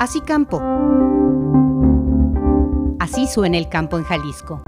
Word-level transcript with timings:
Así 0.00 0.20
campo. 0.20 0.60
Así 2.98 3.26
suena 3.26 3.56
el 3.56 3.68
campo 3.68 3.98
en 3.98 4.04
Jalisco. 4.04 4.62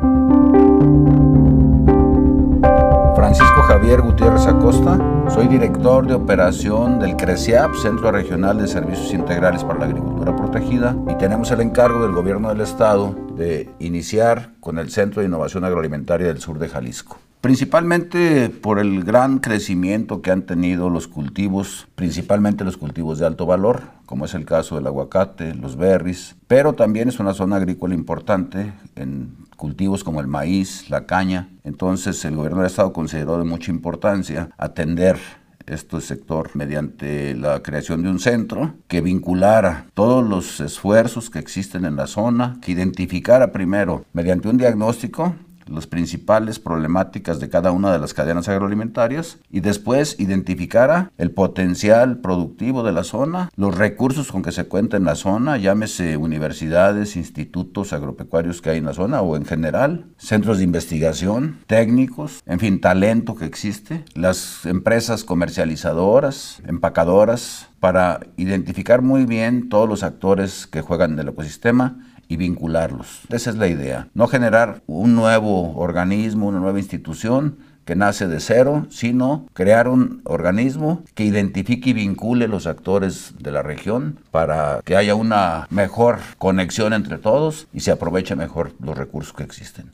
Francisco 3.14 3.62
Javier 3.66 4.00
Gutiérrez 4.00 4.46
Acosta, 4.46 4.98
soy 5.28 5.48
director 5.48 6.06
de 6.06 6.14
operación 6.14 6.98
del 6.98 7.16
CRECIAP, 7.16 7.74
Centro 7.74 8.12
Regional 8.12 8.58
de 8.58 8.68
Servicios 8.68 9.12
Integrales 9.12 9.64
para 9.64 9.80
la 9.80 9.86
Agricultura 9.86 10.36
Protegida, 10.36 10.96
y 11.10 11.14
tenemos 11.16 11.50
el 11.50 11.62
encargo 11.62 12.02
del 12.02 12.12
Gobierno 12.12 12.48
del 12.50 12.60
Estado 12.60 13.14
de 13.36 13.68
iniciar 13.80 14.50
con 14.60 14.78
el 14.78 14.90
Centro 14.90 15.20
de 15.20 15.28
Innovación 15.28 15.64
Agroalimentaria 15.64 16.28
del 16.28 16.40
Sur 16.40 16.58
de 16.58 16.68
Jalisco 16.68 17.18
principalmente 17.44 18.48
por 18.48 18.78
el 18.78 19.04
gran 19.04 19.38
crecimiento 19.38 20.22
que 20.22 20.30
han 20.30 20.46
tenido 20.46 20.88
los 20.88 21.08
cultivos, 21.08 21.86
principalmente 21.94 22.64
los 22.64 22.78
cultivos 22.78 23.18
de 23.18 23.26
alto 23.26 23.44
valor, 23.44 23.82
como 24.06 24.24
es 24.24 24.32
el 24.32 24.46
caso 24.46 24.76
del 24.76 24.86
aguacate, 24.86 25.52
los 25.52 25.76
berries, 25.76 26.36
pero 26.46 26.72
también 26.72 27.10
es 27.10 27.20
una 27.20 27.34
zona 27.34 27.56
agrícola 27.56 27.94
importante 27.94 28.72
en 28.96 29.36
cultivos 29.58 30.02
como 30.02 30.22
el 30.22 30.26
maíz, 30.26 30.88
la 30.88 31.04
caña. 31.04 31.50
Entonces 31.64 32.24
el 32.24 32.34
gobierno 32.34 32.60
del 32.60 32.68
estado 32.68 32.94
consideró 32.94 33.36
de 33.36 33.44
mucha 33.44 33.70
importancia 33.70 34.48
atender 34.56 35.18
este 35.66 36.00
sector 36.00 36.50
mediante 36.54 37.34
la 37.34 37.62
creación 37.62 38.02
de 38.02 38.08
un 38.08 38.20
centro 38.20 38.72
que 38.88 39.02
vinculara 39.02 39.84
todos 39.92 40.26
los 40.26 40.60
esfuerzos 40.60 41.28
que 41.28 41.40
existen 41.40 41.84
en 41.84 41.96
la 41.96 42.06
zona, 42.06 42.56
que 42.62 42.72
identificara 42.72 43.52
primero 43.52 44.06
mediante 44.14 44.48
un 44.48 44.56
diagnóstico 44.56 45.34
las 45.66 45.86
principales 45.86 46.58
problemáticas 46.58 47.40
de 47.40 47.48
cada 47.48 47.72
una 47.72 47.92
de 47.92 47.98
las 47.98 48.14
cadenas 48.14 48.48
agroalimentarias 48.48 49.38
y 49.50 49.60
después 49.60 50.16
identificara 50.18 51.10
el 51.18 51.30
potencial 51.30 52.18
productivo 52.18 52.82
de 52.82 52.92
la 52.92 53.04
zona, 53.04 53.50
los 53.56 53.74
recursos 53.74 54.30
con 54.30 54.42
que 54.42 54.52
se 54.52 54.66
cuenta 54.66 54.96
en 54.96 55.04
la 55.04 55.14
zona, 55.14 55.56
llámese 55.56 56.16
universidades, 56.16 57.16
institutos 57.16 57.92
agropecuarios 57.92 58.60
que 58.60 58.70
hay 58.70 58.78
en 58.78 58.86
la 58.86 58.94
zona 58.94 59.22
o 59.22 59.36
en 59.36 59.44
general, 59.44 60.06
centros 60.16 60.58
de 60.58 60.64
investigación, 60.64 61.58
técnicos, 61.66 62.42
en 62.46 62.58
fin, 62.58 62.80
talento 62.80 63.34
que 63.34 63.46
existe, 63.46 64.04
las 64.14 64.66
empresas 64.66 65.24
comercializadoras, 65.24 66.62
empacadoras, 66.66 67.68
para 67.84 68.20
identificar 68.38 69.02
muy 69.02 69.26
bien 69.26 69.68
todos 69.68 69.86
los 69.86 70.02
actores 70.02 70.66
que 70.66 70.80
juegan 70.80 71.12
en 71.12 71.18
el 71.18 71.28
ecosistema 71.28 71.98
y 72.28 72.36
vincularlos. 72.36 73.22
Esa 73.30 73.50
es 73.50 73.56
la 73.56 73.68
idea. 73.68 74.08
No 74.14 74.26
generar 74.26 74.82
un 74.86 75.14
nuevo 75.14 75.76
organismo, 75.76 76.48
una 76.48 76.60
nueva 76.60 76.78
institución 76.78 77.56
que 77.84 77.96
nace 77.96 78.26
de 78.26 78.40
cero, 78.40 78.86
sino 78.90 79.46
crear 79.52 79.88
un 79.88 80.22
organismo 80.24 81.02
que 81.14 81.24
identifique 81.24 81.90
y 81.90 81.92
vincule 81.92 82.48
los 82.48 82.66
actores 82.66 83.34
de 83.38 83.52
la 83.52 83.62
región 83.62 84.18
para 84.30 84.80
que 84.84 84.96
haya 84.96 85.14
una 85.14 85.66
mejor 85.70 86.18
conexión 86.38 86.92
entre 86.92 87.18
todos 87.18 87.68
y 87.72 87.80
se 87.80 87.90
aproveche 87.90 88.36
mejor 88.36 88.72
los 88.80 88.96
recursos 88.96 89.34
que 89.34 89.42
existen. 89.42 89.92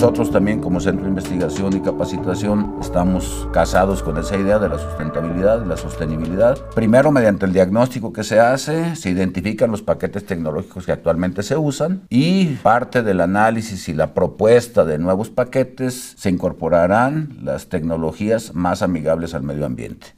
Nosotros 0.00 0.30
también 0.30 0.62
como 0.62 0.80
Centro 0.80 1.02
de 1.02 1.10
Investigación 1.10 1.76
y 1.76 1.82
Capacitación 1.82 2.76
estamos 2.80 3.46
casados 3.52 4.02
con 4.02 4.16
esa 4.16 4.38
idea 4.38 4.58
de 4.58 4.70
la 4.70 4.78
sustentabilidad 4.78 5.62
y 5.62 5.68
la 5.68 5.76
sostenibilidad. 5.76 6.56
Primero, 6.74 7.12
mediante 7.12 7.44
el 7.44 7.52
diagnóstico 7.52 8.10
que 8.10 8.24
se 8.24 8.40
hace, 8.40 8.96
se 8.96 9.10
identifican 9.10 9.70
los 9.70 9.82
paquetes 9.82 10.24
tecnológicos 10.24 10.86
que 10.86 10.92
actualmente 10.92 11.42
se 11.42 11.58
usan 11.58 12.00
y 12.08 12.46
parte 12.62 13.02
del 13.02 13.20
análisis 13.20 13.90
y 13.90 13.92
la 13.92 14.14
propuesta 14.14 14.86
de 14.86 14.96
nuevos 14.96 15.28
paquetes 15.28 16.14
se 16.16 16.30
incorporarán 16.30 17.36
las 17.42 17.66
tecnologías 17.68 18.54
más 18.54 18.80
amigables 18.80 19.34
al 19.34 19.42
medio 19.42 19.66
ambiente 19.66 20.14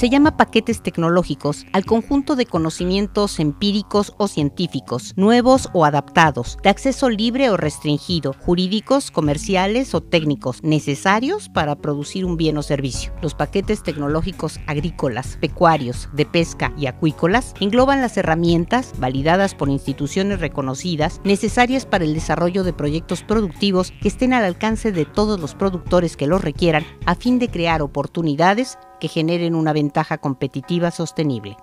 se 0.00 0.08
llama 0.08 0.38
paquetes 0.38 0.82
tecnológicos 0.82 1.66
al 1.74 1.84
conjunto 1.84 2.34
de 2.34 2.46
conocimientos 2.46 3.38
empíricos 3.38 4.14
o 4.16 4.28
científicos, 4.28 5.12
nuevos 5.16 5.68
o 5.74 5.84
adaptados, 5.84 6.56
de 6.62 6.70
acceso 6.70 7.10
libre 7.10 7.50
o 7.50 7.58
restringido, 7.58 8.32
jurídicos, 8.32 9.10
comerciales 9.10 9.94
o 9.94 10.00
técnicos, 10.00 10.62
necesarios 10.62 11.50
para 11.50 11.76
producir 11.76 12.24
un 12.24 12.38
bien 12.38 12.56
o 12.56 12.62
servicio. 12.62 13.12
Los 13.20 13.34
paquetes 13.34 13.82
tecnológicos 13.82 14.58
agrícolas, 14.66 15.36
pecuarios, 15.36 16.08
de 16.14 16.24
pesca 16.24 16.72
y 16.78 16.86
acuícolas 16.86 17.52
engloban 17.60 18.00
las 18.00 18.16
herramientas, 18.16 18.94
validadas 18.98 19.54
por 19.54 19.68
instituciones 19.68 20.40
reconocidas, 20.40 21.20
necesarias 21.24 21.84
para 21.84 22.04
el 22.04 22.14
desarrollo 22.14 22.64
de 22.64 22.72
proyectos 22.72 23.22
productivos 23.22 23.92
que 24.00 24.08
estén 24.08 24.32
al 24.32 24.46
alcance 24.46 24.92
de 24.92 25.04
todos 25.04 25.38
los 25.38 25.54
productores 25.54 26.16
que 26.16 26.26
los 26.26 26.40
requieran 26.40 26.86
a 27.04 27.16
fin 27.16 27.38
de 27.38 27.50
crear 27.50 27.82
oportunidades 27.82 28.78
que 29.00 29.08
generen 29.08 29.56
una 29.56 29.72
ventaja 29.72 30.18
competitiva 30.18 30.92
sostenible. 30.92 31.56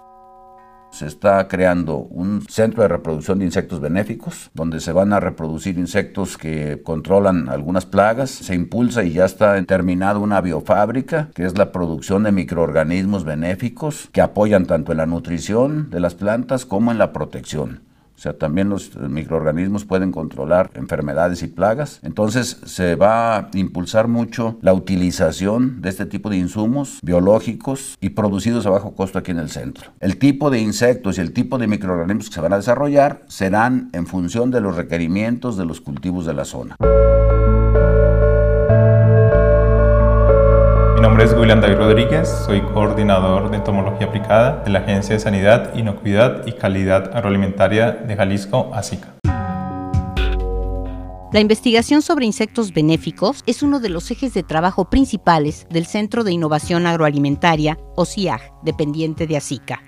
Se 0.90 1.06
está 1.06 1.48
creando 1.48 1.98
un 1.98 2.42
centro 2.50 2.82
de 2.82 2.88
reproducción 2.88 3.40
de 3.40 3.46
insectos 3.46 3.82
benéficos, 3.82 4.50
donde 4.54 4.80
se 4.80 4.94
van 4.94 5.14
a 5.14 5.20
reproducir 5.20 5.78
insectos 5.78 6.38
que 6.38 6.82
controlan 6.82 7.50
algunas 7.50 7.86
plagas. 7.86 8.32
Se 8.32 8.56
impulsa 8.56 9.04
y 9.04 9.14
ya 9.14 9.26
está 9.26 9.62
terminada 9.64 10.20
una 10.20 10.42
biofábrica, 10.42 11.30
que 11.36 11.46
es 11.46 11.58
la 11.58 11.72
producción 11.72 12.24
de 12.24 12.32
microorganismos 12.32 13.26
benéficos 13.26 14.10
que 14.12 14.22
apoyan 14.22 14.66
tanto 14.66 14.92
en 14.92 14.98
la 14.98 15.06
nutrición 15.06 15.90
de 15.90 16.00
las 16.00 16.16
plantas 16.16 16.66
como 16.66 16.92
en 16.92 16.98
la 16.98 17.14
protección. 17.14 17.87
O 18.18 18.20
sea, 18.20 18.34
también 18.34 18.70
los 18.70 18.98
microorganismos 18.98 19.86
pueden 19.86 20.12
controlar 20.12 20.72
enfermedades 20.74 21.44
y 21.44 21.48
plagas. 21.48 22.00
Entonces 22.02 22.58
se 22.66 22.96
va 22.96 23.38
a 23.38 23.50
impulsar 23.54 24.08
mucho 24.08 24.58
la 24.62 24.74
utilización 24.74 25.82
de 25.82 25.90
este 25.90 26.08
tipo 26.08 26.30
de 26.30 26.38
insumos 26.38 27.00
biológicos 27.04 27.96
y 28.02 28.10
producidos 28.10 28.66
a 28.66 28.72
bajo 28.72 28.96
costo 28.96 29.20
aquí 29.20 29.32
en 29.32 29.40
el 29.40 29.50
centro. 29.50 29.92
El 30.00 30.18
tipo 30.18 30.50
de 30.50 30.60
insectos 30.60 31.18
y 31.18 31.22
el 31.22 31.32
tipo 31.32 31.60
de 31.60 31.68
microorganismos 31.68 32.30
que 32.30 32.36
se 32.36 32.42
van 32.42 32.54
a 32.54 32.58
desarrollar 32.58 33.24
serán 33.28 33.90
en 33.94 34.08
función 34.08 34.50
de 34.50 34.62
los 34.62 34.76
requerimientos 34.76 35.56
de 35.58 35.66
los 35.66 35.80
cultivos 35.80 36.26
de 36.26 36.34
la 36.34 36.46
zona. 36.46 36.76
Nombre 41.08 41.24
es 41.24 41.32
William 41.32 41.62
David 41.62 41.78
Rodríguez, 41.78 42.28
soy 42.46 42.60
coordinador 42.60 43.50
de 43.50 43.56
entomología 43.56 44.08
aplicada 44.08 44.62
de 44.66 44.70
la 44.70 44.80
Agencia 44.80 45.16
de 45.16 45.22
Sanidad, 45.22 45.74
Inocuidad 45.74 46.46
y 46.46 46.52
Calidad 46.52 47.16
Agroalimentaria 47.16 47.92
de 47.94 48.14
Jalisco, 48.14 48.72
ASICA. 48.74 49.16
La 51.32 51.40
investigación 51.40 52.02
sobre 52.02 52.26
insectos 52.26 52.74
benéficos 52.74 53.44
es 53.46 53.64
uno 53.64 53.80
de 53.80 53.88
los 53.88 54.12
ejes 54.12 54.34
de 54.34 54.44
trabajo 54.44 54.90
principales 54.90 55.66
del 55.70 55.86
Centro 55.86 56.26
de 56.26 56.34
Innovación 56.34 56.86
Agroalimentaria, 56.86 57.78
o 57.96 58.04
CIAG, 58.04 58.42
dependiente 58.64 59.28
de 59.28 59.38
ASICA. 59.38 59.82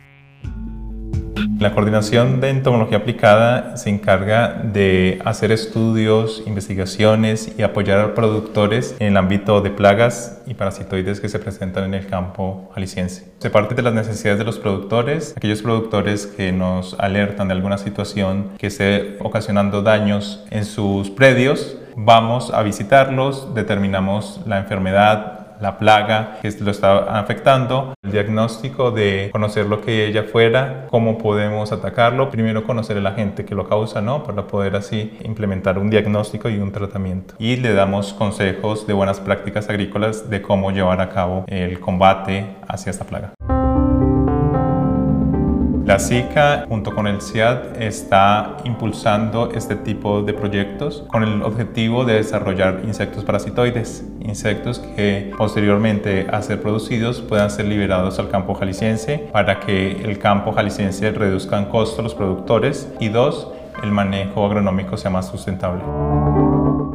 La 1.60 1.74
coordinación 1.74 2.42
de 2.42 2.50
entomología 2.50 3.00
aplicada 3.00 3.78
se 3.78 3.90
encarga 3.90 4.62
de 4.64 5.20
hacer 5.26 5.52
estudios, 5.52 6.44
investigaciones 6.46 7.54
y 7.58 7.62
apoyar 7.62 8.00
a 8.00 8.16
productores 8.16 8.96
en 9.00 9.08
el 9.08 9.18
ámbito 9.18 9.62
de 9.62 9.70
plagas 9.70 10.42
y 10.48 10.54
parasitoides 10.54 11.20
que 11.20 11.30
se 11.30 11.40
presentan 11.40 11.86
en 11.86 11.94
el 11.94 12.08
campo 12.08 12.70
jalisciense. 12.74 13.32
Se 13.40 13.50
parte 13.50 13.76
de 13.76 13.82
las 13.82 13.94
necesidades 13.94 14.40
de 14.40 14.46
los 14.46 14.60
productores, 14.60 15.34
aquellos 15.38 15.62
productores 15.62 16.28
que 16.28 16.52
nos 16.52 16.96
alertan 17.00 17.48
de 17.48 17.54
alguna 17.54 17.78
situación 17.78 18.52
que 18.58 18.68
esté 18.68 19.18
ocasionando 19.20 19.82
daños 19.82 20.46
en 20.52 20.66
sus 20.66 21.10
predios, 21.10 21.78
vamos 21.96 22.52
a 22.54 22.64
visitarlos, 22.64 23.54
determinamos 23.54 24.42
la 24.46 24.60
enfermedad, 24.60 25.39
la 25.62 25.78
plaga 25.78 26.40
que 26.42 26.52
lo 26.62 26.72
está 26.72 27.20
afectando, 27.20 27.94
el 28.04 28.12
diagnóstico 28.12 28.92
de 28.92 29.30
conocer 29.32 29.66
lo 29.66 29.82
que 29.82 30.08
ella 30.08 30.24
fuera, 30.24 30.88
cómo 30.90 31.18
podemos 31.18 31.72
atacarlo, 31.72 32.30
primero 32.30 32.64
conocer 32.64 32.98
el 32.98 33.08
agente 33.08 33.46
que 33.46 33.56
lo 33.56 33.68
causa, 33.68 34.02
¿no? 34.02 34.24
Para 34.24 34.48
poder 34.48 34.76
así 34.76 35.18
implementar 35.24 35.78
un 35.78 35.90
diagnóstico 35.90 36.50
y 36.50 36.58
un 36.58 36.72
tratamiento. 36.72 37.36
Y 37.40 37.58
le 37.58 37.74
damos 37.74 38.14
consejos 38.14 38.88
de 38.88 38.94
buenas 38.94 39.20
prácticas 39.20 39.70
agrícolas 39.70 40.30
de 40.30 40.42
cómo 40.42 40.72
llevar 40.72 41.02
a 41.02 41.10
cabo 41.10 41.46
el 41.48 41.80
combate 41.80 42.56
hacia 42.68 42.90
esta 42.90 43.06
plaga. 43.06 43.34
La 45.90 45.98
SICA 45.98 46.66
junto 46.70 46.94
con 46.94 47.08
el 47.08 47.20
CIAD 47.20 47.82
está 47.82 48.58
impulsando 48.64 49.50
este 49.56 49.76
tipo 49.76 50.22
de 50.22 50.36
proyectos 50.36 51.04
con 51.08 51.24
el 51.24 51.42
objetivo 51.42 52.06
de 52.06 52.14
desarrollar 52.14 52.82
insectos 52.84 53.26
parasitoides, 53.26 54.06
insectos 54.20 54.78
que 54.78 55.32
posteriormente 55.36 56.28
a 56.32 56.44
ser 56.44 56.62
producidos 56.62 57.22
puedan 57.22 57.50
ser 57.50 57.66
liberados 57.66 58.20
al 58.20 58.30
campo 58.30 58.54
jalisciense 58.54 59.30
para 59.32 59.62
que 59.62 60.04
el 60.04 60.20
campo 60.20 60.52
jalisciense 60.52 61.10
reduzca 61.10 61.58
en 61.58 61.66
costo 61.66 62.02
a 62.02 62.04
los 62.04 62.14
productores 62.14 62.88
y 63.00 63.10
dos, 63.10 63.48
el 63.82 63.92
manejo 63.92 64.46
agronómico 64.46 64.96
sea 64.96 65.10
más 65.10 65.28
sustentable. 65.28 65.82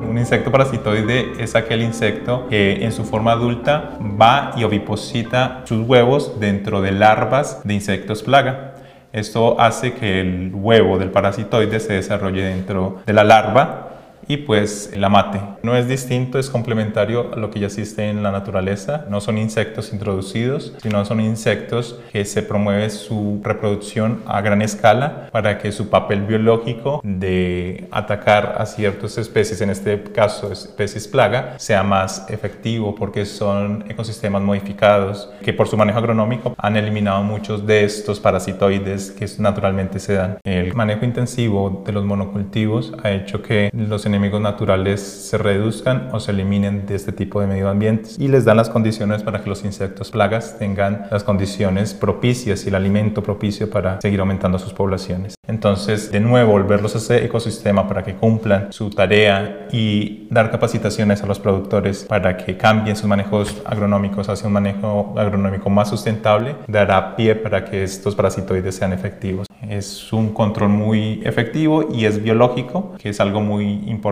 Un 0.09 0.19
insecto 0.19 0.53
parasitoide 0.53 1.33
es 1.43 1.57
aquel 1.57 1.83
insecto 1.83 2.47
que 2.49 2.85
en 2.85 2.93
su 2.93 3.03
forma 3.05 3.33
adulta 3.33 3.99
va 4.01 4.53
y 4.57 4.63
oviposita 4.63 5.63
sus 5.65 5.85
huevos 5.85 6.39
dentro 6.39 6.81
de 6.81 6.93
larvas 6.93 7.61
de 7.65 7.75
insectos 7.75 8.23
plaga. 8.23 8.74
Esto 9.15 9.61
hace 9.61 9.95
que 9.95 10.21
el 10.21 10.51
huevo 10.53 10.99
del 10.99 11.11
parasitoide 11.11 11.79
se 11.79 11.93
desarrolle 11.93 12.43
dentro 12.43 13.01
de 13.07 13.13
la 13.13 13.23
larva 13.23 13.94
y 14.27 14.39
pues 14.39 14.93
la 14.97 15.09
mate. 15.09 15.41
No 15.63 15.77
es 15.77 15.89
distinto, 15.89 16.39
es 16.39 16.51
complementario 16.51 17.33
a 17.33 17.37
lo 17.37 17.51
que 17.51 17.61
ya 17.61 17.67
existe 17.67 18.09
en 18.09 18.23
la 18.23 18.31
naturaleza. 18.31 19.07
No 19.09 19.21
son 19.21 19.39
insectos 19.39 19.93
introducidos, 19.93 20.75
sino 20.83 21.05
son 21.05 21.21
insectos 21.21 22.01
que 22.13 22.25
se 22.25 22.43
promueve 22.43 22.91
su 22.91 23.41
reproducción 23.43 24.23
a 24.27 24.41
gran 24.41 24.63
escala 24.63 25.29
para 25.33 25.59
que 25.59 25.73
su 25.73 25.89
papel 25.89 26.23
biológico 26.23 27.01
de 27.03 27.89
atacar 27.91 28.57
a 28.59 28.67
ciertas 28.67 29.19
especies, 29.19 29.61
en 29.61 29.71
este 29.71 30.03
caso 30.03 30.53
especies 30.53 31.09
plaga, 31.09 31.59
sea 31.59 31.83
más 31.83 32.27
efectivo 32.29 32.95
porque 32.95 33.27
son 33.27 33.85
ecosistemas 33.89 34.43
modificados 34.43 35.31
que 35.43 35.53
por 35.53 35.69
su 35.69 35.77
manejo 35.77 35.99
agronómico 35.99 36.55
han 36.59 36.77
eliminado 36.77 37.23
muchos 37.23 37.67
de 37.67 37.85
estos 37.85 38.21
parasitoides 38.21 39.11
que 39.11 39.27
naturalmente 39.39 39.99
se 39.99 40.15
dan. 40.15 40.39
El 40.45 40.75
manejo 40.75 41.05
intensivo 41.05 41.83
de 41.85 41.93
los 41.93 42.05
monocultivos 42.05 42.93
ha 43.03 43.11
hecho 43.11 43.43
que 43.43 43.71
los 43.73 44.07
enemigos 44.15 44.41
naturales 44.41 45.01
se 45.01 45.39
reduzcan 45.39 46.09
o 46.13 46.21
se 46.21 46.31
eliminen 46.31 46.87
de 46.87 46.95
este 46.95 47.13
tipo 47.13 47.41
de 47.41 47.49
medio 47.49 47.69
ambientes 47.69 48.17
y 48.19 48.29
les 48.29 48.45
dan 48.45 48.57
las 48.57 48.71
condiciones 48.71 49.23
para 49.23 49.43
que 49.43 49.49
los 49.49 49.65
insectos 49.65 50.11
plagas 50.11 50.57
tengan 50.59 51.07
las 51.11 51.25
condiciones 51.25 51.95
propicias 51.95 52.65
y 52.65 52.69
el 52.69 52.77
alimento 52.77 53.23
propicio 53.23 53.69
para 53.69 54.01
seguir 54.01 54.21
aumentando 54.21 54.59
sus 54.59 54.73
poblaciones. 54.73 55.35
Entonces, 55.47 56.11
de 56.11 56.21
nuevo, 56.21 56.53
volverlos 56.53 56.95
a 56.95 56.99
ese 56.99 57.25
ecosistema 57.25 57.87
para 57.87 58.03
que 58.03 58.15
cumplan 58.15 58.73
su 58.73 58.91
tarea 58.91 59.69
y 59.73 60.27
dar 60.31 60.51
capacitaciones 60.51 61.23
a 61.23 61.27
los 61.27 61.39
productores 61.39 62.05
para 62.05 62.37
que 62.37 62.57
cambien 62.57 62.97
sus 62.97 63.07
manejos 63.07 63.63
agronómicos 63.67 64.29
hacia 64.29 64.47
un 64.47 64.55
manejo 64.55 65.15
agronómico 65.17 65.69
más 65.69 65.91
sustentable, 65.91 66.57
dará 66.69 67.17
pie 67.17 67.35
para 67.35 67.65
que 67.65 67.83
estos 67.83 68.15
parasitoides 68.15 68.77
sean 68.77 68.93
efectivos. 68.93 69.47
Es 69.69 70.13
un 70.13 70.33
control 70.33 70.71
muy 70.71 71.21
efectivo 71.25 71.89
y 71.93 72.05
es 72.05 72.23
biológico, 72.23 72.95
que 72.99 73.11
es 73.11 73.21
algo 73.21 73.41
muy 73.41 73.83
importante. 73.87 74.04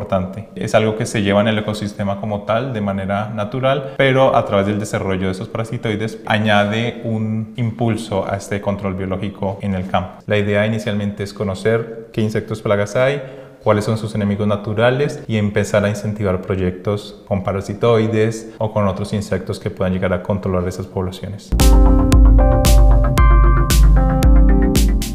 Es 0.55 0.75
algo 0.75 0.97
que 0.97 1.05
se 1.05 1.23
lleva 1.23 1.43
en 1.43 1.49
el 1.49 1.59
ecosistema 1.59 2.19
como 2.21 2.43
tal, 2.43 2.73
de 2.73 2.81
manera 2.81 3.29
natural, 3.29 3.95
pero 3.99 4.35
a 4.35 4.45
través 4.47 4.67
del 4.67 4.79
desarrollo 4.79 5.27
de 5.27 5.33
esos 5.33 5.49
parasitoides 5.49 6.19
añade 6.27 7.03
un 7.05 7.53
impulso 7.57 8.27
a 8.27 8.37
este 8.37 8.61
control 8.61 8.95
biológico 8.95 9.59
en 9.61 9.75
el 9.75 9.89
campo. 9.89 10.23
La 10.27 10.39
idea 10.39 10.67
inicialmente 10.67 11.23
es 11.23 11.35
conocer 11.35 12.09
qué 12.13 12.23
insectos 12.23 12.63
plagas 12.63 12.97
hay, 12.97 13.23
cuáles 13.63 13.85
son 13.85 13.99
sus 13.99 14.15
enemigos 14.15 14.47
naturales 14.47 15.23
y 15.29 15.37
empezar 15.37 15.85
a 15.85 15.91
incentivar 15.91 16.41
proyectos 16.41 17.23
con 17.29 17.45
parasitoides 17.45 18.55
o 18.59 18.73
con 18.73 18.89
otros 18.89 19.13
insectos 19.13 19.61
que 19.61 19.71
puedan 19.71 19.93
llegar 19.93 20.13
a 20.13 20.23
controlar 20.23 20.67
esas 20.67 20.87
poblaciones. 20.87 21.51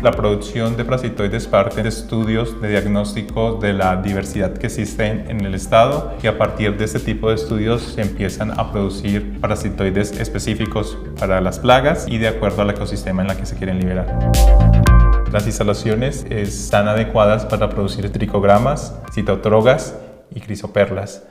La 0.01 0.11
producción 0.11 0.77
de 0.77 0.85
parasitoides 0.85 1.47
parte 1.47 1.81
de 1.81 1.89
estudios 1.89 2.61
de 2.61 2.69
diagnóstico 2.69 3.55
de 3.55 3.73
la 3.73 3.95
diversidad 3.95 4.53
que 4.53 4.67
existe 4.67 5.07
en, 5.07 5.44
el 5.44 5.55
estado 5.55 6.13
y 6.21 6.27
a 6.27 6.38
partir 6.38 6.77
de 6.77 6.85
este 6.85 6.99
tipo 6.99 7.29
de 7.29 7.35
estudios 7.35 7.81
se 7.81 8.03
empiezan 8.03 8.51
a 8.59 8.71
producir 8.71 9.41
parasitoides 9.41 10.11
específicos 10.19 10.99
para 11.19 11.41
las 11.41 11.57
plagas 11.57 12.05
y 12.07 12.19
de 12.19 12.27
acuerdo 12.27 12.61
al 12.61 12.69
ecosistema 12.69 13.23
en 13.23 13.29
la 13.29 13.38
que 13.38 13.47
se 13.47 13.55
quieren 13.55 13.79
liberar. 13.79 14.31
Las 15.31 15.47
instalaciones 15.47 16.27
están 16.29 16.88
adecuadas 16.88 17.45
para 17.45 17.69
producir 17.69 18.11
tricogramas, 18.11 18.94
citotrogas 19.11 19.95
y 20.29 20.41
crisoperlas. 20.41 21.23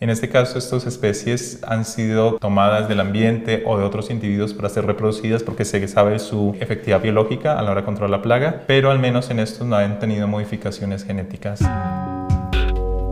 En 0.00 0.08
este 0.08 0.30
caso, 0.30 0.56
estas 0.56 0.86
especies 0.86 1.62
han 1.62 1.84
sido 1.84 2.38
tomadas 2.38 2.88
del 2.88 3.00
ambiente 3.00 3.62
o 3.66 3.76
de 3.76 3.84
otros 3.84 4.08
individuos 4.08 4.54
para 4.54 4.70
ser 4.70 4.86
reproducidas 4.86 5.42
porque 5.42 5.66
se 5.66 5.86
sabe 5.88 6.18
su 6.18 6.56
efectividad 6.58 7.02
biológica 7.02 7.58
a 7.58 7.62
la 7.62 7.70
hora 7.70 7.82
de 7.82 7.84
controlar 7.84 8.10
la 8.10 8.22
plaga, 8.22 8.62
pero 8.66 8.90
al 8.90 8.98
menos 8.98 9.28
en 9.28 9.40
estos 9.40 9.66
no 9.66 9.76
han 9.76 9.98
tenido 9.98 10.26
modificaciones 10.26 11.04
genéticas. 11.04 11.60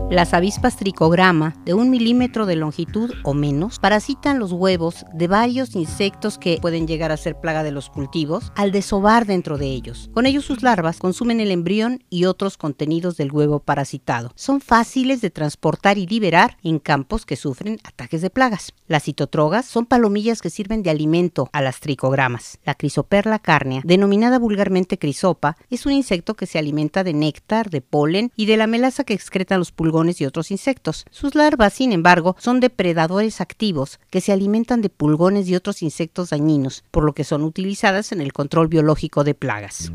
Las 0.09 0.33
avispas 0.33 0.75
tricograma 0.75 1.55
de 1.65 1.75
un 1.75 1.91
milímetro 1.91 2.47
de 2.47 2.55
longitud 2.55 3.13
o 3.23 3.35
menos 3.35 3.77
parasitan 3.77 4.39
los 4.39 4.51
huevos 4.51 5.05
de 5.13 5.27
varios 5.27 5.75
insectos 5.75 6.39
que 6.39 6.57
pueden 6.59 6.87
llegar 6.87 7.11
a 7.11 7.17
ser 7.17 7.39
plaga 7.39 7.61
de 7.61 7.69
los 7.69 7.91
cultivos 7.91 8.51
al 8.55 8.71
desovar 8.71 9.27
dentro 9.27 9.59
de 9.59 9.67
ellos. 9.67 10.09
Con 10.11 10.25
ellos 10.25 10.45
sus 10.45 10.63
larvas 10.63 10.97
consumen 10.97 11.39
el 11.39 11.51
embrión 11.51 12.03
y 12.09 12.25
otros 12.25 12.57
contenidos 12.57 13.17
del 13.17 13.31
huevo 13.31 13.59
parasitado. 13.59 14.31
Son 14.33 14.61
fáciles 14.61 15.21
de 15.21 15.29
transportar 15.29 15.99
y 15.99 16.07
liberar 16.07 16.57
en 16.63 16.79
campos 16.79 17.27
que 17.27 17.35
sufren 17.35 17.77
ataques 17.83 18.23
de 18.23 18.31
plagas. 18.31 18.73
Las 18.87 19.03
citotrogas 19.03 19.67
son 19.67 19.85
palomillas 19.85 20.41
que 20.41 20.49
sirven 20.49 20.81
de 20.81 20.89
alimento 20.89 21.51
a 21.53 21.61
las 21.61 21.81
tricogramas. 21.81 22.57
La 22.65 22.73
crisoperla 22.73 23.37
cárnea, 23.37 23.83
denominada 23.85 24.39
vulgarmente 24.39 24.97
crisopa, 24.97 25.55
es 25.69 25.85
un 25.85 25.91
insecto 25.91 26.33
que 26.33 26.47
se 26.47 26.57
alimenta 26.57 27.03
de 27.03 27.13
néctar, 27.13 27.69
de 27.69 27.81
polen 27.81 28.31
y 28.35 28.47
de 28.47 28.57
la 28.57 28.65
melaza 28.65 29.03
que 29.03 29.13
excretan 29.13 29.59
los 29.59 29.71
pulgones 29.71 29.98
y 30.07 30.25
otros 30.25 30.51
insectos. 30.51 31.05
Sus 31.11 31.35
larvas, 31.35 31.73
sin 31.73 31.91
embargo, 31.91 32.35
son 32.39 32.59
depredadores 32.59 33.41
activos 33.41 33.99
que 34.09 34.21
se 34.21 34.31
alimentan 34.31 34.81
de 34.81 34.89
pulgones 34.89 35.47
y 35.49 35.55
otros 35.55 35.81
insectos 35.81 36.29
dañinos, 36.29 36.83
por 36.91 37.03
lo 37.03 37.13
que 37.13 37.23
son 37.23 37.43
utilizadas 37.43 38.11
en 38.11 38.21
el 38.21 38.33
control 38.33 38.67
biológico 38.67 39.23
de 39.23 39.33
plagas. 39.33 39.91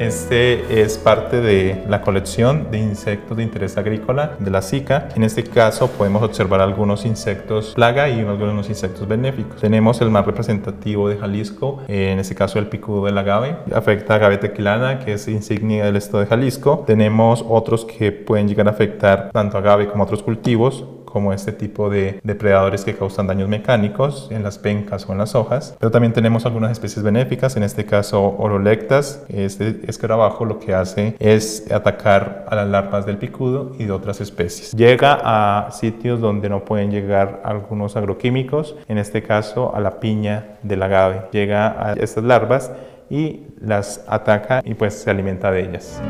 Este 0.00 0.80
es 0.80 0.96
parte 0.96 1.42
de 1.42 1.84
la 1.86 2.00
colección 2.00 2.70
de 2.70 2.78
insectos 2.78 3.36
de 3.36 3.42
interés 3.42 3.76
agrícola 3.76 4.34
de 4.38 4.50
la 4.50 4.62
SICA. 4.62 5.10
En 5.14 5.24
este 5.24 5.44
caso 5.44 5.90
podemos 5.90 6.22
observar 6.22 6.62
algunos 6.62 7.04
insectos 7.04 7.74
plaga 7.74 8.08
y 8.08 8.20
algunos 8.20 8.70
insectos 8.70 9.06
benéficos. 9.06 9.60
Tenemos 9.60 10.00
el 10.00 10.08
más 10.08 10.24
representativo 10.24 11.06
de 11.10 11.18
Jalisco, 11.18 11.82
en 11.86 12.18
este 12.18 12.34
caso 12.34 12.58
el 12.58 12.68
picudo 12.68 13.04
del 13.04 13.18
agave. 13.18 13.58
Afecta 13.74 14.14
a 14.14 14.16
agave 14.16 14.38
tequilana, 14.38 15.00
que 15.00 15.12
es 15.12 15.28
insignia 15.28 15.84
del 15.84 15.96
estado 15.96 16.20
de 16.20 16.26
Jalisco. 16.30 16.82
Tenemos 16.86 17.44
otros 17.46 17.84
que 17.84 18.10
pueden 18.10 18.48
llegar 18.48 18.68
a 18.68 18.70
afectar 18.70 19.28
tanto 19.34 19.58
agave 19.58 19.86
como 19.86 20.04
otros 20.04 20.22
cultivos 20.22 20.82
como 21.10 21.32
este 21.32 21.52
tipo 21.52 21.90
de 21.90 22.20
depredadores 22.22 22.84
que 22.84 22.94
causan 22.94 23.26
daños 23.26 23.48
mecánicos 23.48 24.28
en 24.30 24.42
las 24.42 24.58
pencas 24.58 25.08
o 25.08 25.12
en 25.12 25.18
las 25.18 25.34
hojas. 25.34 25.76
Pero 25.78 25.90
también 25.90 26.12
tenemos 26.12 26.46
algunas 26.46 26.72
especies 26.72 27.02
benéficas, 27.04 27.56
en 27.56 27.62
este 27.62 27.84
caso 27.84 28.36
Orolectas. 28.38 29.24
Este 29.28 29.80
escarabajo 29.86 30.44
lo 30.44 30.58
que 30.58 30.74
hace 30.74 31.16
es 31.18 31.70
atacar 31.70 32.46
a 32.48 32.54
las 32.54 32.68
larvas 32.68 33.06
del 33.06 33.18
picudo 33.18 33.72
y 33.78 33.84
de 33.84 33.92
otras 33.92 34.20
especies. 34.20 34.72
Llega 34.72 35.18
a 35.22 35.70
sitios 35.72 36.20
donde 36.20 36.48
no 36.48 36.64
pueden 36.64 36.90
llegar 36.90 37.42
algunos 37.44 37.96
agroquímicos, 37.96 38.76
en 38.88 38.98
este 38.98 39.22
caso 39.22 39.74
a 39.74 39.80
la 39.80 40.00
piña 40.00 40.58
del 40.62 40.82
agave. 40.82 41.22
Llega 41.32 41.90
a 41.90 41.92
estas 41.94 42.24
larvas 42.24 42.70
y 43.08 43.46
las 43.60 44.04
ataca 44.06 44.62
y 44.64 44.74
pues 44.74 44.94
se 44.94 45.10
alimenta 45.10 45.50
de 45.50 45.62
ellas. 45.62 46.00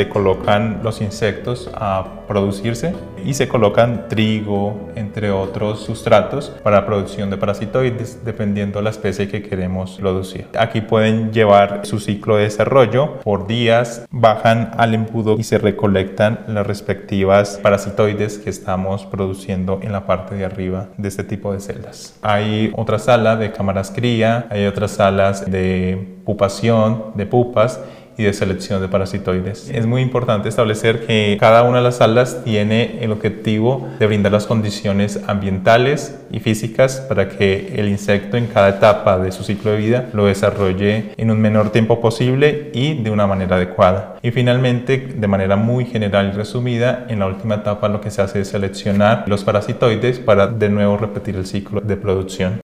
Se 0.00 0.08
colocan 0.08 0.80
los 0.82 1.02
insectos 1.02 1.70
a 1.74 2.06
producirse 2.26 2.94
y 3.22 3.34
se 3.34 3.48
colocan 3.48 4.08
trigo, 4.08 4.88
entre 4.94 5.30
otros 5.30 5.80
sustratos 5.80 6.48
para 6.62 6.86
producción 6.86 7.28
de 7.28 7.36
parasitoides, 7.36 8.24
dependiendo 8.24 8.80
la 8.80 8.88
especie 8.88 9.28
que 9.28 9.42
queremos 9.42 9.98
producir. 10.00 10.46
Aquí 10.58 10.80
pueden 10.80 11.34
llevar 11.34 11.84
su 11.84 11.98
ciclo 11.98 12.36
de 12.36 12.44
desarrollo 12.44 13.18
por 13.20 13.46
días, 13.46 14.06
bajan 14.10 14.70
al 14.78 14.94
embudo 14.94 15.36
y 15.38 15.42
se 15.42 15.58
recolectan 15.58 16.44
las 16.46 16.66
respectivas 16.66 17.60
parasitoides 17.62 18.38
que 18.38 18.48
estamos 18.48 19.04
produciendo 19.04 19.80
en 19.82 19.92
la 19.92 20.06
parte 20.06 20.34
de 20.34 20.46
arriba 20.46 20.88
de 20.96 21.08
este 21.08 21.24
tipo 21.24 21.52
de 21.52 21.60
celdas. 21.60 22.18
Hay 22.22 22.72
otra 22.74 22.98
sala 22.98 23.36
de 23.36 23.52
cámaras 23.52 23.92
cría, 23.94 24.46
hay 24.48 24.64
otras 24.64 24.92
salas 24.92 25.50
de 25.50 26.16
pupación, 26.24 27.12
de 27.16 27.26
pupas 27.26 27.80
y 28.20 28.24
de 28.24 28.34
selección 28.34 28.82
de 28.82 28.88
parasitoides. 28.88 29.70
Es 29.70 29.86
muy 29.86 30.02
importante 30.02 30.50
establecer 30.50 31.06
que 31.06 31.38
cada 31.40 31.62
una 31.62 31.78
de 31.78 31.84
las 31.84 31.96
salas 31.96 32.44
tiene 32.44 32.98
el 33.00 33.12
objetivo 33.12 33.88
de 33.98 34.06
brindar 34.06 34.32
las 34.32 34.46
condiciones 34.46 35.20
ambientales 35.26 36.18
y 36.30 36.40
físicas 36.40 37.00
para 37.08 37.30
que 37.30 37.74
el 37.76 37.88
insecto 37.88 38.36
en 38.36 38.46
cada 38.46 38.68
etapa 38.68 39.18
de 39.18 39.32
su 39.32 39.42
ciclo 39.42 39.70
de 39.70 39.78
vida 39.78 40.10
lo 40.12 40.26
desarrolle 40.26 41.14
en 41.16 41.30
un 41.30 41.40
menor 41.40 41.70
tiempo 41.70 42.02
posible 42.02 42.70
y 42.74 43.02
de 43.02 43.10
una 43.10 43.26
manera 43.26 43.56
adecuada. 43.56 44.16
Y 44.22 44.32
finalmente, 44.32 44.98
de 44.98 45.26
manera 45.26 45.56
muy 45.56 45.86
general 45.86 46.30
y 46.32 46.36
resumida, 46.36 47.06
en 47.08 47.20
la 47.20 47.26
última 47.26 47.54
etapa 47.54 47.88
lo 47.88 48.02
que 48.02 48.10
se 48.10 48.20
hace 48.20 48.42
es 48.42 48.48
seleccionar 48.48 49.24
los 49.28 49.44
parasitoides 49.44 50.18
para 50.18 50.46
de 50.46 50.68
nuevo 50.68 50.98
repetir 50.98 51.36
el 51.36 51.46
ciclo 51.46 51.80
de 51.80 51.96
producción. 51.96 52.60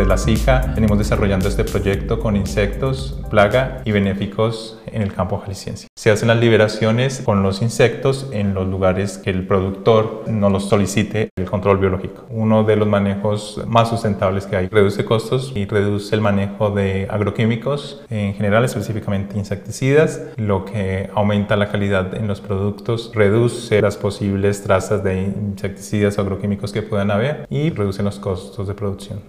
Desde 0.00 0.08
la 0.08 0.16
SICA 0.16 0.72
venimos 0.74 0.96
desarrollando 0.96 1.46
este 1.46 1.62
proyecto 1.62 2.20
con 2.20 2.34
insectos, 2.34 3.20
plaga 3.28 3.82
y 3.84 3.92
benéficos 3.92 4.80
en 4.86 5.02
el 5.02 5.12
campo 5.12 5.38
jalisciense. 5.38 5.88
Se 5.94 6.10
hacen 6.10 6.28
las 6.28 6.38
liberaciones 6.38 7.20
con 7.20 7.42
los 7.42 7.60
insectos 7.60 8.30
en 8.32 8.54
los 8.54 8.66
lugares 8.66 9.18
que 9.18 9.28
el 9.28 9.46
productor 9.46 10.24
no 10.26 10.48
los 10.48 10.70
solicite 10.70 11.28
el 11.36 11.44
control 11.44 11.76
biológico. 11.76 12.24
Uno 12.30 12.64
de 12.64 12.76
los 12.76 12.88
manejos 12.88 13.62
más 13.66 13.90
sustentables 13.90 14.46
que 14.46 14.56
hay 14.56 14.68
reduce 14.68 15.04
costos 15.04 15.52
y 15.54 15.66
reduce 15.66 16.14
el 16.14 16.22
manejo 16.22 16.70
de 16.70 17.06
agroquímicos 17.10 18.02
en 18.08 18.32
general, 18.32 18.64
específicamente 18.64 19.36
insecticidas, 19.36 20.22
lo 20.36 20.64
que 20.64 21.10
aumenta 21.14 21.56
la 21.56 21.70
calidad 21.70 22.14
en 22.14 22.26
los 22.26 22.40
productos, 22.40 23.12
reduce 23.14 23.82
las 23.82 23.98
posibles 23.98 24.62
trazas 24.62 25.04
de 25.04 25.24
insecticidas 25.24 26.16
o 26.16 26.22
agroquímicos 26.22 26.72
que 26.72 26.80
puedan 26.80 27.10
haber 27.10 27.46
y 27.50 27.68
reduce 27.68 28.02
los 28.02 28.18
costos 28.18 28.66
de 28.66 28.72
producción. 28.72 29.20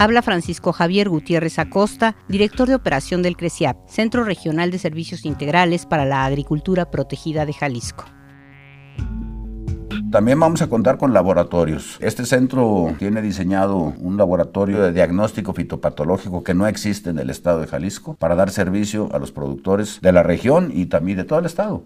Habla 0.00 0.22
Francisco 0.22 0.72
Javier 0.72 1.10
Gutiérrez 1.10 1.58
Acosta, 1.58 2.16
director 2.26 2.66
de 2.66 2.74
operación 2.74 3.20
del 3.20 3.36
CRECIAP, 3.36 3.86
Centro 3.86 4.24
Regional 4.24 4.70
de 4.70 4.78
Servicios 4.78 5.26
Integrales 5.26 5.84
para 5.84 6.06
la 6.06 6.24
Agricultura 6.24 6.90
Protegida 6.90 7.44
de 7.44 7.52
Jalisco. 7.52 8.06
También 10.10 10.40
vamos 10.40 10.62
a 10.62 10.68
contar 10.68 10.96
con 10.96 11.12
laboratorios. 11.12 11.98
Este 12.00 12.24
centro 12.24 12.94
tiene 12.98 13.20
diseñado 13.20 13.76
un 13.76 14.16
laboratorio 14.16 14.80
de 14.80 14.94
diagnóstico 14.94 15.52
fitopatológico 15.52 16.42
que 16.44 16.54
no 16.54 16.66
existe 16.66 17.10
en 17.10 17.18
el 17.18 17.28
estado 17.28 17.60
de 17.60 17.66
Jalisco 17.66 18.14
para 18.14 18.34
dar 18.34 18.48
servicio 18.48 19.10
a 19.12 19.18
los 19.18 19.32
productores 19.32 20.00
de 20.00 20.12
la 20.12 20.22
región 20.22 20.72
y 20.74 20.86
también 20.86 21.18
de 21.18 21.24
todo 21.24 21.40
el 21.40 21.44
estado. 21.44 21.82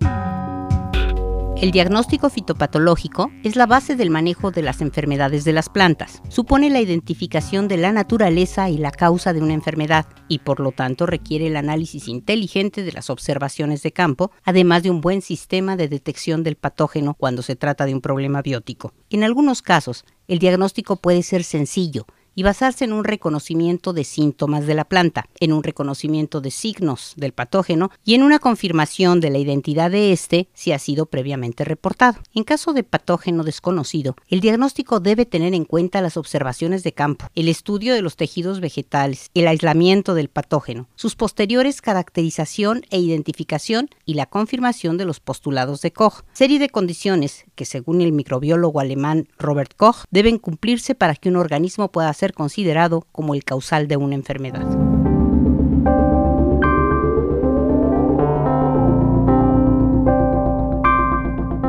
El 1.56 1.70
diagnóstico 1.70 2.30
fitopatológico 2.30 3.30
es 3.44 3.54
la 3.54 3.66
base 3.66 3.94
del 3.94 4.10
manejo 4.10 4.50
de 4.50 4.60
las 4.60 4.80
enfermedades 4.80 5.44
de 5.44 5.52
las 5.52 5.68
plantas. 5.68 6.20
Supone 6.28 6.68
la 6.68 6.80
identificación 6.80 7.68
de 7.68 7.76
la 7.76 7.92
naturaleza 7.92 8.68
y 8.68 8.76
la 8.76 8.90
causa 8.90 9.32
de 9.32 9.40
una 9.40 9.54
enfermedad 9.54 10.04
y 10.28 10.40
por 10.40 10.58
lo 10.58 10.72
tanto 10.72 11.06
requiere 11.06 11.46
el 11.46 11.56
análisis 11.56 12.08
inteligente 12.08 12.82
de 12.82 12.92
las 12.92 13.08
observaciones 13.08 13.82
de 13.82 13.92
campo, 13.92 14.32
además 14.42 14.82
de 14.82 14.90
un 14.90 15.00
buen 15.00 15.22
sistema 15.22 15.76
de 15.76 15.88
detección 15.88 16.42
del 16.42 16.56
patógeno 16.56 17.14
cuando 17.14 17.40
se 17.40 17.54
trata 17.54 17.86
de 17.86 17.94
un 17.94 18.00
problema 18.00 18.42
biótico. 18.42 18.92
En 19.08 19.22
algunos 19.22 19.62
casos, 19.62 20.04
el 20.26 20.40
diagnóstico 20.40 20.96
puede 20.96 21.22
ser 21.22 21.44
sencillo, 21.44 22.04
y 22.34 22.42
basarse 22.42 22.84
en 22.84 22.92
un 22.92 23.04
reconocimiento 23.04 23.92
de 23.92 24.04
síntomas 24.04 24.66
de 24.66 24.74
la 24.74 24.84
planta, 24.84 25.26
en 25.40 25.52
un 25.52 25.62
reconocimiento 25.62 26.40
de 26.40 26.50
signos 26.50 27.14
del 27.16 27.32
patógeno 27.32 27.90
y 28.04 28.14
en 28.14 28.22
una 28.22 28.38
confirmación 28.38 29.20
de 29.20 29.30
la 29.30 29.38
identidad 29.38 29.90
de 29.90 30.12
éste 30.12 30.48
si 30.54 30.72
ha 30.72 30.78
sido 30.78 31.06
previamente 31.06 31.64
reportado. 31.64 32.18
En 32.34 32.44
caso 32.44 32.72
de 32.72 32.84
patógeno 32.84 33.44
desconocido, 33.44 34.16
el 34.28 34.40
diagnóstico 34.40 35.00
debe 35.00 35.26
tener 35.26 35.54
en 35.54 35.64
cuenta 35.64 36.00
las 36.00 36.16
observaciones 36.16 36.82
de 36.82 36.92
campo, 36.92 37.26
el 37.34 37.48
estudio 37.48 37.94
de 37.94 38.02
los 38.02 38.16
tejidos 38.16 38.60
vegetales, 38.60 39.30
el 39.34 39.46
aislamiento 39.46 40.14
del 40.14 40.28
patógeno, 40.28 40.88
sus 40.94 41.16
posteriores 41.16 41.80
caracterización 41.80 42.82
e 42.90 42.98
identificación 42.98 43.90
y 44.04 44.14
la 44.14 44.26
confirmación 44.26 44.96
de 44.96 45.04
los 45.04 45.20
postulados 45.20 45.82
de 45.82 45.92
Koch, 45.92 46.22
serie 46.32 46.58
de 46.58 46.70
condiciones 46.70 47.44
que 47.54 47.64
según 47.64 48.00
el 48.00 48.12
microbiólogo 48.12 48.80
alemán 48.80 49.28
Robert 49.38 49.74
Koch 49.76 50.04
deben 50.10 50.38
cumplirse 50.38 50.94
para 50.94 51.14
que 51.14 51.28
un 51.28 51.36
organismo 51.36 51.90
pueda 51.90 52.12
ser 52.12 52.23
considerado 52.32 53.06
como 53.12 53.34
el 53.34 53.44
causal 53.44 53.88
de 53.88 53.96
una 53.96 54.14
enfermedad. 54.14 54.64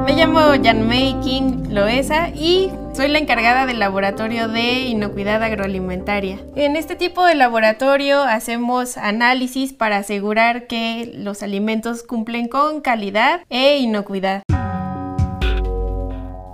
Me 0.05 0.13
llamo 0.13 0.39
Janmei 0.63 1.19
King 1.21 1.69
Loesa 1.69 2.29
y 2.29 2.71
soy 2.95 3.09
la 3.09 3.19
encargada 3.19 3.65
del 3.65 3.79
laboratorio 3.79 4.47
de 4.47 4.83
inocuidad 4.83 5.43
agroalimentaria. 5.43 6.39
En 6.55 6.77
este 6.77 6.95
tipo 6.95 7.25
de 7.25 7.35
laboratorio 7.35 8.21
hacemos 8.21 8.95
análisis 8.95 9.73
para 9.73 9.97
asegurar 9.97 10.67
que 10.67 11.11
los 11.13 11.43
alimentos 11.43 12.03
cumplen 12.03 12.47
con 12.47 12.79
calidad 12.79 13.41
e 13.49 13.79
inocuidad. 13.79 14.44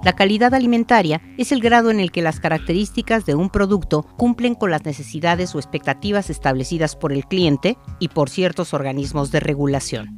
La 0.04 0.14
calidad 0.14 0.56
alimentaria 0.56 1.22
es 1.38 1.52
el 1.52 1.62
grado 1.62 1.92
en 1.92 2.00
el 2.00 2.12
que 2.12 2.24
las 2.24 2.40
características 2.40 3.28
de 3.28 3.36
un 3.36 3.52
producto 3.52 4.02
cumplen 4.18 4.56
con 4.56 4.72
las 4.72 4.84
necesidades 4.84 5.54
o 5.54 5.60
expectativas 5.60 6.32
establecidas 6.32 6.96
por 6.96 7.14
el 7.14 7.26
cliente 7.26 7.78
y 8.00 8.08
por 8.08 8.28
ciertos 8.28 8.74
organismos 8.74 9.32
de 9.32 9.40
regulación. 9.40 10.18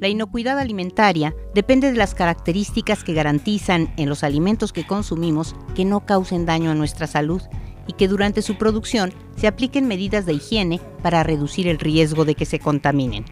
La 0.00 0.08
inocuidad 0.08 0.58
alimentaria 0.58 1.34
depende 1.54 1.90
de 1.92 1.98
las 1.98 2.14
características 2.14 3.04
que 3.04 3.12
garantizan 3.12 3.92
en 3.98 4.08
los 4.08 4.24
alimentos 4.24 4.72
que 4.72 4.86
consumimos 4.86 5.54
que 5.74 5.84
no 5.84 6.06
causen 6.06 6.46
daño 6.46 6.70
a 6.70 6.74
nuestra 6.74 7.06
salud 7.06 7.42
y 7.86 7.92
que 7.94 8.08
durante 8.08 8.40
su 8.40 8.56
producción 8.56 9.12
se 9.36 9.46
apliquen 9.46 9.88
medidas 9.88 10.24
de 10.24 10.34
higiene 10.34 10.80
para 11.02 11.22
reducir 11.22 11.68
el 11.68 11.78
riesgo 11.78 12.24
de 12.24 12.34
que 12.34 12.46
se 12.46 12.60
contaminen. 12.60 13.26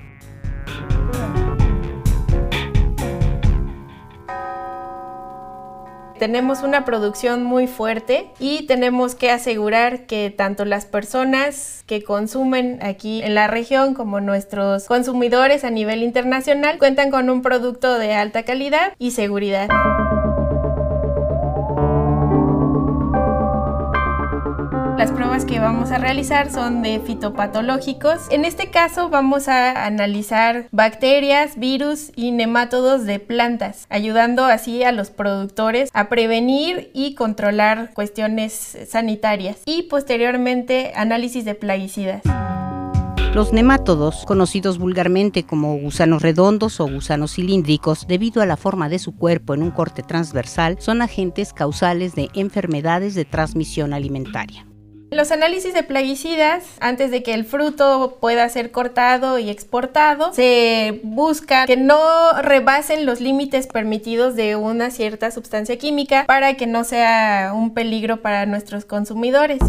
Tenemos 6.18 6.62
una 6.62 6.85
producción 6.85 7.44
muy 7.44 7.66
fuerte 7.66 8.30
y 8.38 8.66
tenemos 8.66 9.14
que 9.14 9.30
asegurar 9.30 10.06
que 10.06 10.30
tanto 10.30 10.64
las 10.64 10.87
personas 10.87 11.85
que 11.87 12.02
consumen 12.02 12.78
aquí 12.82 13.23
en 13.23 13.35
la 13.35 13.49
región 13.49 13.94
como 13.94 14.20
nuestros 14.20 14.87
consumidores 14.87 15.64
a 15.64 15.70
nivel 15.70 16.02
internacional 16.02 16.78
cuentan 16.78 17.11
con 17.11 17.28
un 17.28 17.42
producto 17.42 17.99
de 17.99 18.14
alta 18.14 18.44
calidad 18.44 18.94
y 18.99 19.11
seguridad. 19.11 19.68
Que 25.46 25.60
vamos 25.60 25.92
a 25.92 25.98
realizar 25.98 26.50
son 26.50 26.82
de 26.82 26.98
fitopatológicos. 26.98 28.22
En 28.30 28.44
este 28.44 28.70
caso 28.70 29.08
vamos 29.08 29.46
a 29.48 29.86
analizar 29.86 30.68
bacterias, 30.72 31.58
virus 31.58 32.10
y 32.16 32.32
nemátodos 32.32 33.04
de 33.04 33.20
plantas, 33.20 33.86
ayudando 33.88 34.44
así 34.44 34.82
a 34.82 34.90
los 34.90 35.10
productores 35.10 35.90
a 35.92 36.08
prevenir 36.08 36.90
y 36.94 37.14
controlar 37.14 37.92
cuestiones 37.94 38.76
sanitarias 38.88 39.62
y 39.66 39.84
posteriormente 39.84 40.92
análisis 40.96 41.44
de 41.44 41.54
plaguicidas. 41.54 42.22
Los 43.32 43.52
nemátodos, 43.52 44.24
conocidos 44.26 44.78
vulgarmente 44.78 45.44
como 45.44 45.76
gusanos 45.76 46.22
redondos 46.22 46.80
o 46.80 46.88
gusanos 46.88 47.34
cilíndricos, 47.34 48.06
debido 48.08 48.42
a 48.42 48.46
la 48.46 48.56
forma 48.56 48.88
de 48.88 48.98
su 48.98 49.14
cuerpo 49.14 49.54
en 49.54 49.62
un 49.62 49.70
corte 49.70 50.02
transversal, 50.02 50.78
son 50.80 51.02
agentes 51.02 51.52
causales 51.52 52.14
de 52.14 52.30
enfermedades 52.34 53.14
de 53.14 53.26
transmisión 53.26 53.92
alimentaria. 53.92 54.66
Los 55.10 55.30
análisis 55.30 55.72
de 55.72 55.84
plaguicidas, 55.84 56.64
antes 56.80 57.12
de 57.12 57.22
que 57.22 57.32
el 57.32 57.44
fruto 57.44 58.18
pueda 58.20 58.48
ser 58.48 58.72
cortado 58.72 59.38
y 59.38 59.50
exportado, 59.50 60.32
se 60.32 61.00
busca 61.04 61.64
que 61.64 61.76
no 61.76 62.32
rebasen 62.42 63.06
los 63.06 63.20
límites 63.20 63.68
permitidos 63.68 64.34
de 64.34 64.56
una 64.56 64.90
cierta 64.90 65.30
sustancia 65.30 65.78
química 65.78 66.25
para 66.26 66.54
que 66.54 66.66
no 66.66 66.82
sea 66.82 67.52
un 67.54 67.72
peligro 67.72 68.20
para 68.20 68.46
nuestros 68.46 68.84
consumidores 68.84 69.60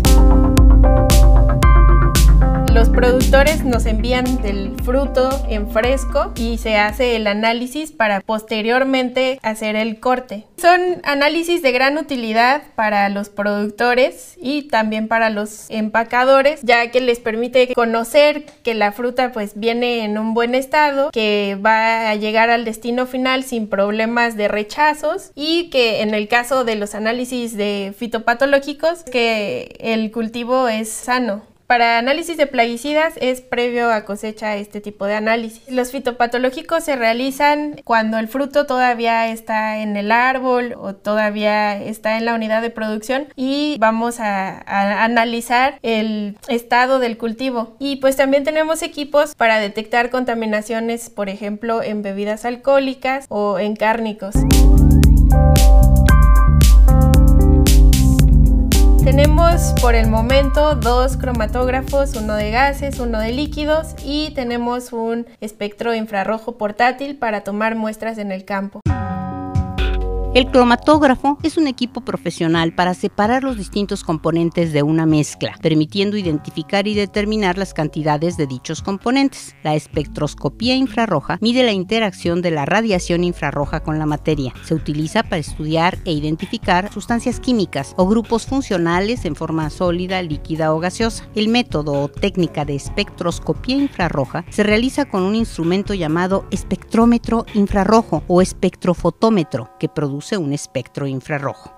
los 2.78 2.90
productores 2.90 3.66
nos 3.66 3.88
envían 3.88 4.40
el 4.44 4.76
fruto 4.84 5.30
en 5.50 5.68
fresco 5.72 6.32
y 6.36 6.60
se 6.60 6.78
hace 6.78 7.16
el 7.16 7.26
análisis 7.26 7.92
para 7.92 8.22
posteriormente 8.22 9.40
hacer 9.42 9.76
el 9.76 10.00
corte. 10.00 10.44
Son 10.58 10.80
análisis 11.04 11.64
de 11.64 11.72
gran 11.72 11.98
utilidad 11.98 12.62
para 12.76 13.10
los 13.10 13.30
productores 13.30 14.36
y 14.40 14.68
también 14.68 15.08
para 15.08 15.32
los 15.32 15.66
empacadores, 15.70 16.60
ya 16.62 16.92
que 16.92 17.02
les 17.02 17.18
permite 17.18 17.74
conocer 17.74 18.46
que 18.62 18.76
la 18.76 18.92
fruta 18.92 19.32
pues 19.32 19.54
viene 19.56 20.06
en 20.06 20.20
un 20.20 20.36
buen 20.36 20.54
estado, 20.54 21.10
que 21.10 21.58
va 21.60 22.12
a 22.12 22.16
llegar 22.16 22.52
al 22.52 22.64
destino 22.64 23.08
final 23.08 23.44
sin 23.44 23.70
problemas 23.70 24.38
de 24.38 24.50
rechazos 24.50 25.32
y 25.34 25.72
que 25.72 26.04
en 26.04 26.14
el 26.14 26.28
caso 26.28 26.64
de 26.64 26.76
los 26.76 26.94
análisis 26.94 27.58
de 27.58 27.96
fitopatológicos 27.98 29.02
que 29.02 29.76
el 29.80 30.12
cultivo 30.12 30.68
es 30.68 30.90
sano. 30.90 31.57
Para 31.68 31.98
análisis 31.98 32.38
de 32.38 32.48
plaguicidas 32.48 33.16
es 33.20 33.42
previo 33.42 33.92
a 33.92 34.06
cosecha 34.06 34.56
este 34.56 34.80
tipo 34.80 35.06
de 35.06 35.16
análisis. 35.16 35.62
Los 35.68 35.92
fitopatológicos 35.92 36.86
se 36.86 36.96
realizan 36.96 37.82
cuando 37.84 38.18
el 38.20 38.30
fruto 38.30 38.66
todavía 38.66 39.28
está 39.28 39.80
en 39.80 39.98
el 39.98 40.14
árbol 40.14 40.76
o 40.78 40.96
todavía 40.96 41.78
está 41.84 42.18
en 42.18 42.24
la 42.24 42.36
unidad 42.36 42.62
de 42.62 42.70
producción 42.70 43.28
y 43.36 43.76
vamos 43.80 44.22
a, 44.22 44.64
analizar 45.04 45.78
el 45.82 46.38
estado 46.48 47.00
del 47.00 47.18
cultivo. 47.18 47.76
Y 47.80 47.98
pues 47.98 48.16
también 48.16 48.46
tenemos 48.46 48.82
equipos 48.82 49.36
para 49.36 49.60
detectar 49.60 50.10
contaminaciones, 50.10 51.10
por 51.10 51.28
ejemplo, 51.28 51.84
en 51.84 52.02
bebidas 52.02 52.46
alcohólicas 52.46 53.26
o 53.28 53.60
en 53.60 53.76
cárnicos. 53.76 54.36
Tenemos 59.08 59.74
por 59.82 59.96
el 59.96 60.10
momento 60.10 60.76
dos 60.76 61.16
cromatógrafos, 61.16 62.14
uno 62.18 62.36
de 62.36 62.52
gases, 62.52 63.00
uno 63.00 63.20
de 63.22 63.32
líquidos 63.32 63.96
y 64.04 64.32
tenemos 64.32 64.92
un 64.92 65.26
espectro 65.40 65.96
infrarrojo 65.96 66.58
portátil 66.58 67.16
para 67.16 67.46
tomar 67.46 67.76
muestras 67.76 68.18
en 68.18 68.34
el 68.34 68.44
campo. 68.44 68.82
El 70.38 70.52
cromatógrafo 70.52 71.40
es 71.42 71.58
un 71.58 71.66
equipo 71.66 72.02
profesional 72.02 72.72
para 72.72 72.94
separar 72.94 73.44
los 73.44 73.58
distintos 73.58 74.04
componentes 74.04 74.72
de 74.72 74.84
una 74.84 75.08
mezcla, 75.08 75.56
permitiendo 75.64 76.16
identificar 76.16 76.88
y 76.88 76.94
determinar 76.94 77.58
las 77.58 77.74
cantidades 77.74 78.38
de 78.38 78.46
dichos 78.46 78.84
componentes. 78.84 79.56
La 79.64 79.74
espectroscopía 79.74 80.76
infrarroja 80.76 81.40
mide 81.42 81.64
la 81.64 81.72
interacción 81.72 82.44
de 82.44 82.52
la 82.52 82.68
radiación 82.68 83.24
infrarroja 83.24 83.80
con 83.80 83.98
la 83.98 84.06
materia. 84.06 84.54
Se 84.64 84.76
utiliza 84.76 85.24
para 85.24 85.38
estudiar 85.38 85.98
e 86.06 86.12
identificar 86.12 86.94
sustancias 86.94 87.40
químicas 87.40 87.96
o 87.98 88.08
grupos 88.08 88.46
funcionales 88.46 89.26
en 89.26 89.36
forma 89.36 89.72
sólida, 89.72 90.22
líquida 90.22 90.72
o 90.72 90.80
gaseosa. 90.80 91.28
El 91.34 91.48
método 91.48 91.94
o 91.94 92.10
técnica 92.10 92.64
de 92.64 92.76
espectroscopía 92.76 93.78
infrarroja 93.78 94.46
se 94.52 94.62
realiza 94.62 95.06
con 95.06 95.24
un 95.24 95.34
instrumento 95.34 95.96
llamado 95.96 96.46
espectrómetro 96.52 97.48
infrarrojo 97.56 98.22
o 98.28 98.44
espectrofotómetro 98.44 99.72
que 99.80 99.90
produce 99.90 100.27
un 100.36 100.52
espectro 100.52 101.08
infrarrojo. 101.08 101.78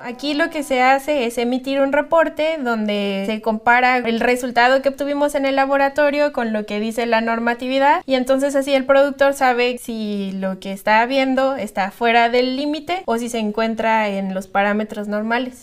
Aquí 0.00 0.34
lo 0.34 0.50
que 0.50 0.62
se 0.62 0.82
hace 0.82 1.26
es 1.26 1.38
emitir 1.38 1.80
un 1.80 1.92
reporte 1.92 2.58
donde 2.62 3.24
se 3.26 3.40
compara 3.40 3.96
el 3.98 4.20
resultado 4.20 4.82
que 4.82 4.90
obtuvimos 4.90 5.34
en 5.34 5.46
el 5.46 5.56
laboratorio 5.56 6.32
con 6.32 6.52
lo 6.52 6.66
que 6.66 6.80
dice 6.80 7.06
la 7.06 7.22
normatividad 7.22 8.02
y 8.04 8.14
entonces 8.14 8.54
así 8.56 8.74
el 8.74 8.84
productor 8.84 9.32
sabe 9.32 9.78
si 9.78 10.32
lo 10.32 10.60
que 10.60 10.72
está 10.72 11.04
viendo 11.06 11.56
está 11.56 11.90
fuera 11.90 12.28
del 12.28 12.56
límite 12.56 13.04
o 13.06 13.16
si 13.16 13.30
se 13.30 13.38
encuentra 13.38 14.08
en 14.08 14.34
los 14.34 14.48
parámetros 14.48 15.08
normales. 15.08 15.62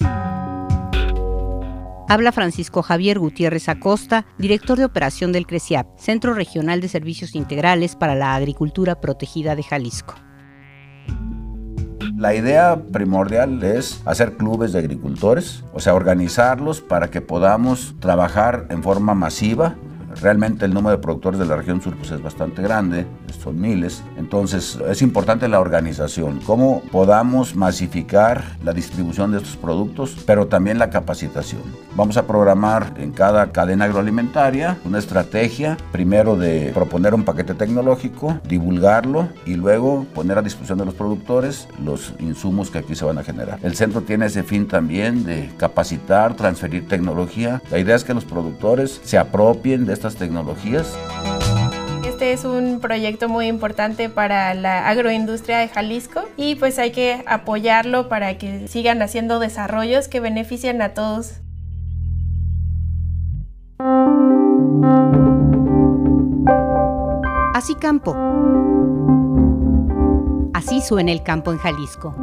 Habla 2.09 2.31
Francisco 2.31 2.81
Javier 2.81 3.19
Gutiérrez 3.19 3.69
Acosta, 3.69 4.25
director 4.37 4.77
de 4.77 4.85
operación 4.85 5.31
del 5.31 5.47
CRECIAP, 5.47 5.97
Centro 5.97 6.33
Regional 6.33 6.81
de 6.81 6.87
Servicios 6.87 7.33
Integrales 7.33 7.95
para 7.95 8.13
la 8.13 8.35
Agricultura 8.35 8.99
Protegida 8.99 9.55
de 9.55 9.63
Jalisco. 9.63 10.15
La 12.15 12.35
idea 12.35 12.79
primordial 12.91 13.63
es 13.63 14.01
hacer 14.05 14.33
clubes 14.33 14.71
de 14.71 14.79
agricultores, 14.79 15.63
o 15.73 15.79
sea, 15.79 15.95
organizarlos 15.95 16.79
para 16.79 17.09
que 17.09 17.21
podamos 17.21 17.95
trabajar 17.99 18.67
en 18.69 18.83
forma 18.83 19.15
masiva 19.15 19.75
Realmente 20.21 20.65
el 20.65 20.73
número 20.73 20.95
de 20.97 21.01
productores 21.01 21.39
de 21.39 21.45
la 21.45 21.55
región 21.55 21.81
sur 21.81 21.95
pues, 21.95 22.11
es 22.11 22.21
bastante 22.21 22.61
grande, 22.61 23.05
son 23.41 23.59
miles. 23.59 24.03
Entonces 24.17 24.79
es 24.87 25.01
importante 25.01 25.47
la 25.47 25.59
organización, 25.59 26.39
cómo 26.45 26.81
podamos 26.91 27.55
masificar 27.55 28.43
la 28.63 28.73
distribución 28.73 29.31
de 29.31 29.37
estos 29.37 29.57
productos, 29.57 30.15
pero 30.25 30.47
también 30.47 30.79
la 30.79 30.89
capacitación. 30.89 31.61
Vamos 31.95 32.17
a 32.17 32.25
programar 32.25 32.93
en 32.97 33.11
cada 33.11 33.51
cadena 33.51 33.85
agroalimentaria 33.85 34.77
una 34.85 34.99
estrategia, 34.99 35.77
primero 35.91 36.35
de 36.35 36.71
proponer 36.73 37.13
un 37.13 37.23
paquete 37.23 37.53
tecnológico, 37.53 38.39
divulgarlo 38.47 39.29
y 39.45 39.55
luego 39.55 40.05
poner 40.13 40.37
a 40.37 40.41
disposición 40.41 40.79
de 40.79 40.85
los 40.85 40.93
productores 40.93 41.67
los 41.83 42.13
insumos 42.19 42.71
que 42.71 42.79
aquí 42.79 42.95
se 42.95 43.05
van 43.05 43.17
a 43.17 43.23
generar. 43.23 43.59
El 43.61 43.75
centro 43.75 44.01
tiene 44.01 44.27
ese 44.27 44.43
fin 44.43 44.67
también 44.67 45.23
de 45.23 45.51
capacitar, 45.57 46.35
transferir 46.35 46.87
tecnología. 46.87 47.61
La 47.69 47.79
idea 47.79 47.95
es 47.95 48.03
que 48.03 48.13
los 48.13 48.25
productores 48.25 49.01
se 49.03 49.17
apropien 49.17 49.85
de 49.85 49.93
estas 50.03 50.19
tecnologías. 50.19 50.97
Este 52.05 52.33
es 52.33 52.43
un 52.43 52.81
proyecto 52.81 53.29
muy 53.29 53.47
importante 53.47 54.09
para 54.09 54.53
la 54.53 54.89
agroindustria 54.89 55.59
de 55.59 55.69
Jalisco 55.69 56.23
y 56.35 56.55
pues 56.55 56.77
hay 56.77 56.91
que 56.91 57.23
apoyarlo 57.25 58.09
para 58.09 58.37
que 58.37 58.67
sigan 58.67 59.01
haciendo 59.01 59.39
desarrollos 59.39 60.09
que 60.09 60.19
beneficien 60.19 60.81
a 60.81 60.93
todos. 60.93 61.35
Así 67.53 67.75
campo. 67.75 68.13
Así 70.53 70.81
suena 70.81 71.13
el 71.13 71.23
campo 71.23 71.53
en 71.53 71.59
Jalisco. 71.59 72.13